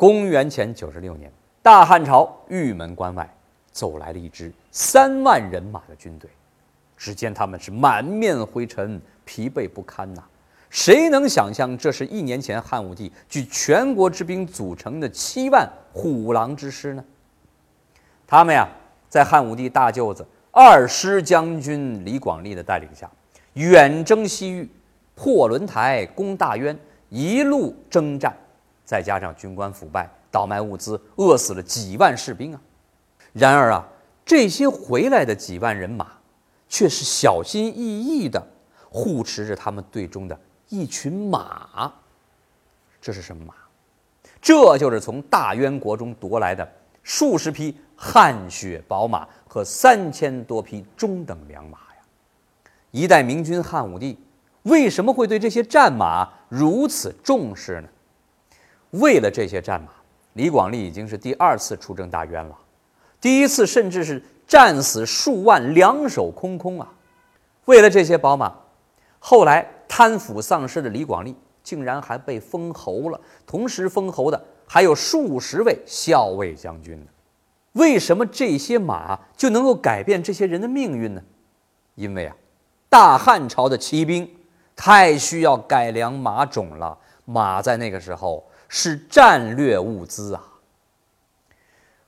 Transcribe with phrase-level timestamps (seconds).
[0.00, 1.30] 公元前九十六年，
[1.60, 3.30] 大汉朝玉门关外
[3.70, 6.30] 走来了一支三万人马的军队，
[6.96, 10.22] 只见他们是满面灰尘，疲惫不堪呐。
[10.70, 17.04] 谁能想象，这是一年前汉武帝据全国之兵组成的七万虎狼之师呢？
[18.26, 18.66] 他们呀，
[19.10, 23.10] 在汉武帝大舅子二师将军李广利的带领下，
[23.52, 24.66] 远征西域，
[25.14, 26.74] 破轮台，攻大渊，
[27.10, 28.34] 一路征战，
[28.90, 32.60] 再加上军官腐败，倒卖物资，饿死了几万士兵啊！
[33.32, 33.86] 然而啊，
[34.26, 36.08] 这些回来的几万人马，
[36.68, 38.44] 却是小心翼翼地
[38.88, 40.36] 护持着他们队中的。
[40.70, 41.92] 一群马，
[43.00, 43.54] 这是什么马？
[44.42, 46.68] 这就是从大渊国中夺来的
[47.04, 52.02] 数十匹汗血宝马和三千多匹中等良马呀！
[52.90, 54.18] 一代明君汉武帝
[54.64, 57.88] 为什么会对这些战马如此重视呢？
[58.90, 59.88] 为了这些战马，
[60.34, 62.56] 李广利已经是第二次出征大渊了，
[63.20, 66.92] 第一次甚至是战死数万，两手空空啊！
[67.66, 68.52] 为了这些宝马，
[69.18, 69.66] 后来。
[69.92, 77.06] 贪腐丧失的李广利竟然还被封侯了，同时封侯的还有数十位校尉将军呢。
[77.72, 81.20] 为什么这些马就能够改变这些人的命运呢？
[81.96, 82.36] 因为啊，
[82.88, 84.32] 大汉朝的骑兵
[84.76, 86.96] 太需要改良马种了。
[87.24, 90.46] 马在那个时候是战略物资啊。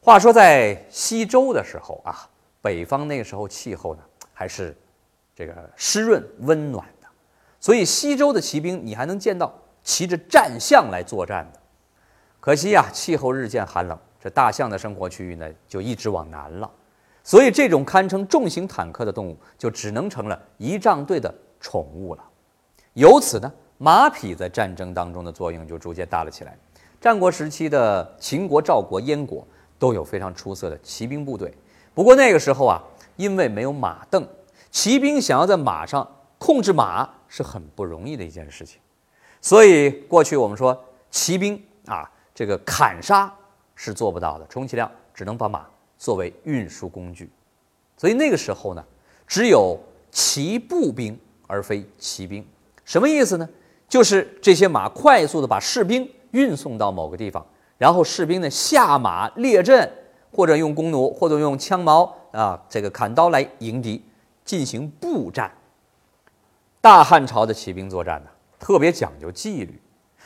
[0.00, 2.30] 话说在西周的时候啊，
[2.62, 4.02] 北方那个时候气候呢
[4.32, 4.76] 还是
[5.34, 7.08] 这个湿润温暖的。
[7.58, 9.52] 所以西周的骑兵，你还能见到
[9.82, 11.60] 骑着战象来作战的。
[12.38, 16.70] 可惜呀，气候日渐寒冷，这大象的生活区域呢就一直往南了。
[17.24, 22.22] 所以这种堪称重型坦克的动物，就只能成了仪仗队的宠物了。
[22.92, 26.56] 由此呢，马匹在战争当中的作用就逐渐大了起来。
[27.00, 29.46] 战国时期的秦国、赵国、燕国
[29.78, 31.52] 都有非常出色的骑兵部队。
[31.94, 32.82] 不过那个时候啊，
[33.16, 34.24] 因为没有马镫，
[34.70, 36.08] 骑兵想要在马上
[36.38, 37.08] 控制马。
[37.26, 38.78] 是很不容易的一件事情，
[39.40, 43.34] 所以过去我们说骑兵啊，这个砍杀
[43.74, 45.66] 是做不到的，充其量只能把马
[45.98, 47.28] 作为运输工具。
[47.96, 48.84] 所以那个时候呢，
[49.26, 49.76] 只有
[50.12, 51.18] 骑步兵
[51.48, 52.46] 而非骑兵。
[52.84, 53.48] 什么意思呢？
[53.94, 57.46] 就是这些马快速的把士兵运送到某个地方，
[57.78, 59.88] 然后士兵呢下马列阵，
[60.32, 64.04] 或者用弓弩，或者用枪矛啊，这个砍刀来迎敌，
[64.44, 65.48] 进行步战。
[66.80, 69.80] 大汉朝的骑兵作战呢，特别讲究纪律。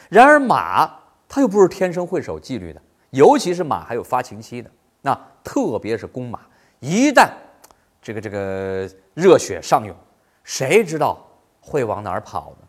[0.08, 0.90] 然而马
[1.28, 2.80] 它又不是天生会守纪律的，
[3.10, 4.70] 尤其是马还有发情期的，
[5.02, 5.14] 那
[5.44, 6.40] 特别是公马，
[6.80, 7.28] 一旦
[8.00, 9.94] 这个这个热血上涌，
[10.42, 11.22] 谁知道
[11.60, 12.64] 会往哪儿跑呢？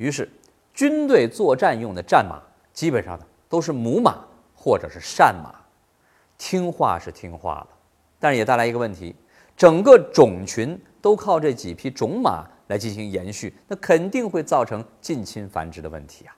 [0.00, 0.26] 于是
[0.72, 2.40] 军队作战用的战马，
[2.72, 4.24] 基本上呢都是母马
[4.54, 5.54] 或者是善马，
[6.38, 7.68] 听话是听话了，
[8.18, 9.14] 但是也带来一个问题：
[9.54, 12.44] 整个种群都靠这几匹种马。
[12.70, 16.30] 来进行延续，那肯定会造成近亲繁殖的问题啊！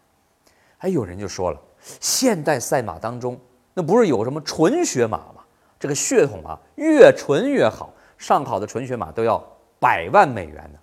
[0.79, 1.61] 还有人就说了，
[2.00, 3.39] 现代赛马当中，
[3.75, 5.44] 那不是有什么纯血马吗？
[5.79, 9.47] 这个血统啊，越纯越好，上好的纯血马都要
[9.79, 10.79] 百万美元呢。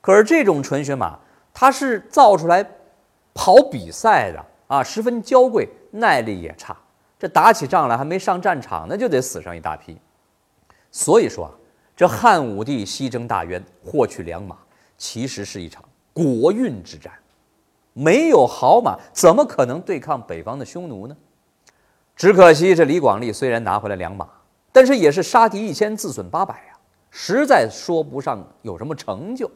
[0.00, 1.18] 可是这种纯血马，
[1.54, 2.62] 它是造出来
[3.32, 6.76] 跑比赛的啊，十分娇贵，耐力也差，
[7.18, 9.96] 这打起仗来还没上战场，那就得死上一大批。
[10.90, 11.52] 所以说啊。
[11.96, 14.56] 这汉武帝西征大渊，获取良马，
[14.98, 15.80] 其实是一场
[16.12, 17.12] 国运之战。
[17.92, 21.16] 没有好马，怎么可能对抗北方的匈奴呢？
[22.16, 24.28] 只可惜这李广利虽然拿回了良马，
[24.72, 26.76] 但是也是杀敌一千，自损八百呀，
[27.12, 29.48] 实在说不上有什么成就。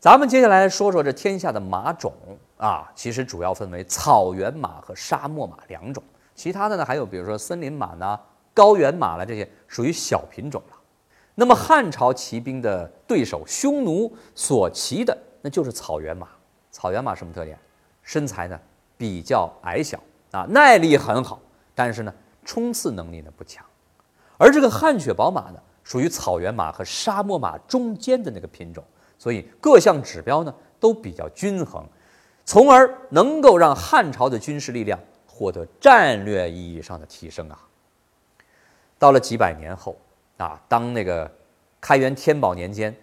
[0.00, 2.12] 咱们接下来说说这天下的马种
[2.56, 6.00] 啊，其实主要分为草原马和沙漠马两种，
[6.36, 8.18] 其他的呢还有比如说森林马呢、
[8.54, 10.76] 高原马了这些，属于小品种了。
[11.34, 16.28] 那么汉朝骑兵的对手匈奴所骑的那就是草原马。
[16.70, 17.58] 草原马什么特点？
[18.04, 18.58] 身材呢
[18.96, 19.98] 比较矮小
[20.30, 21.40] 啊，耐力很好，
[21.74, 22.14] 但是呢
[22.44, 23.66] 冲刺能力呢不强。
[24.36, 28.84] 而这个汗血宝马呢，属于草原马和沙漠马中间的那个品种，
[29.18, 31.84] 所以各项指标呢都比较均衡，
[32.44, 37.58] 从而能够让汉朝的军事力量获得战略意义上的提升啊。
[38.98, 39.94] 到了几百年后。
[40.38, 41.28] 啊，当那个
[41.80, 42.94] 开元天宝年间，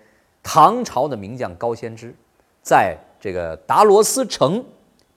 [0.42, 2.16] 唐朝的名将高仙芝，
[2.62, 4.64] 在这个达罗斯城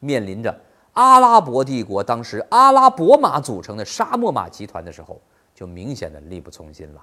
[0.00, 0.53] 面临着
[0.95, 5.21] 阿拉伯帝国当时阿拉伯马组成的沙漠马集团的时候，
[5.55, 7.00] 就明显的力不从心了。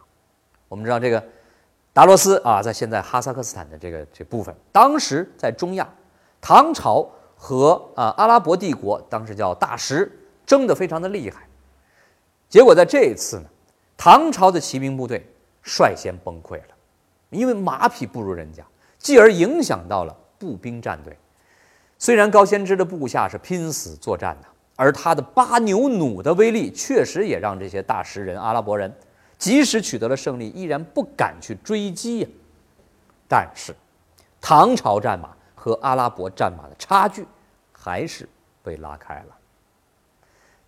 [0.67, 1.23] 我们知道这个
[1.95, 5.87] 达罗斯啊，在现在哈萨克斯坦的这个这部分，当时在中亚，
[6.41, 10.11] 唐朝和啊阿拉伯帝国当时叫大食
[10.45, 11.47] 争得非常的厉害。
[12.49, 13.45] 结果在这一次呢，
[13.95, 15.25] 唐朝的骑兵部队
[15.63, 16.75] 率先崩溃了，
[17.29, 18.61] 因为马匹不如人家，
[18.99, 21.17] 继而影响到了步兵战队。
[21.97, 28.93] 虽然高仙芝的部下是拼死作战的，而他的八牛弩的威力确实也让这些大食人、阿拉伯人，
[29.37, 32.27] 即使取得了胜利，依然不敢去追击呀。
[33.27, 33.75] 但是，
[34.41, 37.25] 唐朝战马和阿拉伯战马的差距
[37.71, 38.27] 还是
[38.63, 39.35] 被拉开了。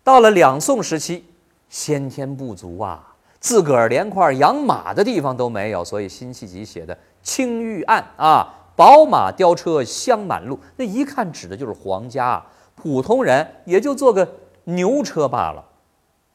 [0.04, 1.26] 到了两宋时期。
[1.70, 12.42] 先天不足啊，自个儿连块养马的地方都没有，所以辛弃疾写的《青玉案》啊，“宝马雕车香满路”，那一看指的就是皇家，
[12.74, 14.26] 普通人也就坐个
[14.64, 15.62] 牛车罢了，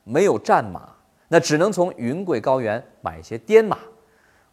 [0.05, 0.87] 没有战马，
[1.33, 3.79] 那只能从云贵高原买一些滇马。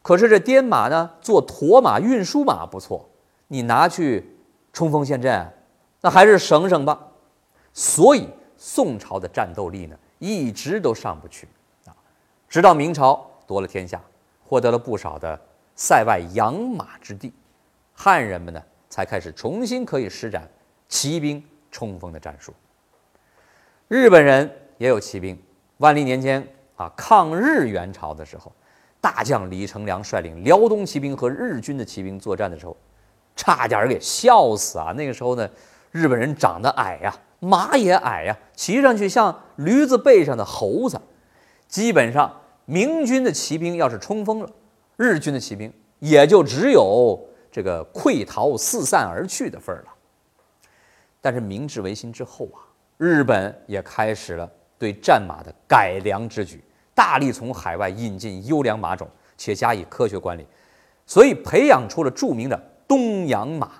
[0.02, 3.10] 可是这滇马呢，做驮马、运输马不错，
[3.50, 4.34] 你拿去
[4.72, 5.46] 冲锋陷阵，
[6.00, 6.98] 那还是省省吧。
[7.74, 10.00] 所以宋朝的战斗力呢？
[10.20, 11.50] 一直都上不去
[11.86, 11.92] 啊，
[12.48, 14.02] 直到明朝夺了天下，
[14.46, 15.38] 获得了不少的
[15.76, 17.34] 塞外养马之地，
[17.94, 20.50] 汉人们呢才开始重新可以施展
[20.88, 22.54] 骑兵冲锋的战术。
[23.90, 25.38] 日本人也有骑兵，
[25.78, 26.48] 万历年间
[26.80, 28.50] 啊，抗日援朝的时候，
[29.02, 32.76] 大将李成梁率领辽东骑兵和日军的骑兵作战的时候，
[33.36, 34.94] 差点给笑死啊！
[34.96, 35.50] 那个时候呢，
[35.92, 37.14] 日本人长得矮呀。
[37.42, 41.00] 马也矮呀，骑上去像驴子背上的猴子。
[41.68, 42.34] 基本上，
[42.66, 44.50] 明军的骑兵要是冲锋了，
[44.96, 47.20] 日军的骑兵也就只有
[47.52, 49.88] 这个溃逃、四散而去的份儿了。
[51.22, 52.64] 但是明治维新之后啊，
[52.98, 56.62] 日本也开始了对战马的改良之举，
[57.00, 59.08] 大力从海外引进优良马种，
[59.38, 60.46] 且加以科学管理，
[61.06, 63.72] 所以培养出了著名的东洋马。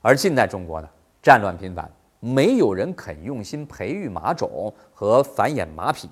[0.00, 0.88] 而近代中国呢，
[1.20, 1.90] 战乱频繁。
[2.20, 6.08] 没有人肯用心培育马种和繁衍马匹，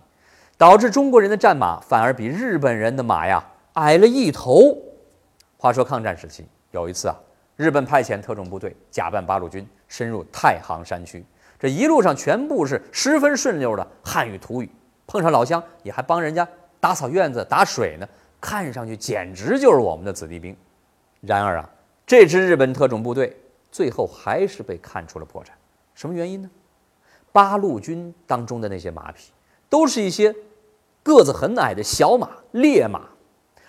[0.58, 3.44] 导致中国人的战马反而比日本人的马呀
[3.74, 4.76] 矮了一头。
[5.56, 7.16] 话说抗战时期，有一次啊，
[7.54, 11.24] 日本派遣特种部队假扮八路军深入太行山区，
[11.56, 14.68] 这一路上全部是十分顺溜的汉语土语，
[15.06, 16.46] 碰上老乡也还帮人家
[16.80, 18.08] 打扫院子、打水呢，
[18.40, 20.56] 看上去简直就是我们的子弟兵。
[21.20, 21.70] 然而啊，
[22.06, 23.36] 这支日本特种部队
[23.70, 25.48] 最后还是被看出了破绽。
[25.94, 26.50] 什么原因呢？
[27.32, 29.30] 八路军当中的那些马匹，
[29.68, 30.34] 都是一些
[31.02, 33.02] 个子很矮的小马、烈马，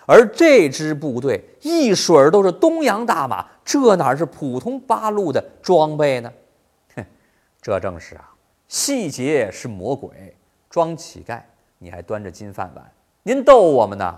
[0.06, 6.32] 而这支部队一水儿都是东洋大马，这哪是普通八路的装备呢？
[6.96, 7.04] 哼，
[7.60, 8.32] 这正是啊，
[8.68, 10.34] 细节是魔鬼，
[10.70, 11.40] 装乞丐，
[11.78, 12.84] 你还端着金饭碗，
[13.22, 14.14] 您逗我们呢？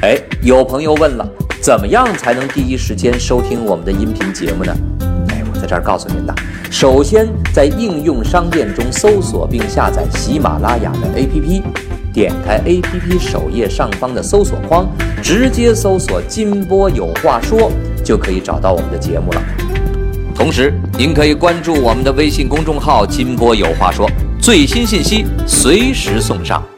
[0.00, 1.28] 哎，有朋友问了，
[1.62, 4.74] 怎么样才能第一时间收听我们的音频节目呢？
[5.28, 6.34] 哎，我在这儿告诉您呐，
[6.70, 11.62] 首先在应用商店中搜索并下载喜马拉雅的 APP，
[12.10, 14.88] 点开 APP 首页上方的搜索框，
[15.22, 17.70] 直接搜索“金波有话说”，
[18.02, 19.42] 就可以找到我们的节目了。
[20.34, 24.10] 同时，您可以关注我们的微信公众号“金波有话说”，
[24.42, 26.71] 最新信息随时送上。